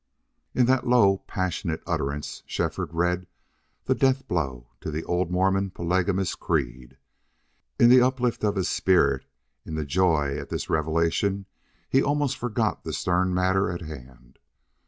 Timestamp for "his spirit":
8.55-9.25